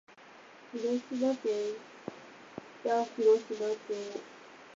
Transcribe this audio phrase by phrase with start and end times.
[0.73, 1.75] 広島県
[2.83, 3.77] 北広島町